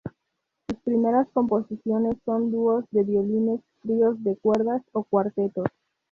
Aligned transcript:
Sus 0.67 0.79
primeras 0.79 1.27
composiciones 1.31 2.17
son 2.25 2.49
dúos 2.51 2.85
de 2.89 3.03
violines, 3.03 3.61
tríos 3.83 4.15
de 4.23 4.35
cuerdas 4.35 4.81
o 4.93 5.03
cuartetos. 5.03 5.67